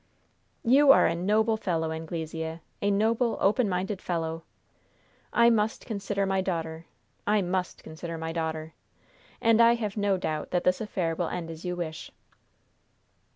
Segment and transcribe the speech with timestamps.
[0.63, 2.59] "You are a noble fellow, Anglesea!
[2.81, 4.41] A noble, open minded fellow!
[5.31, 6.87] I must consider my daughter.
[7.27, 8.73] I must consider my daughter!
[9.41, 12.11] And I have no doubt that this affair will end as you wish."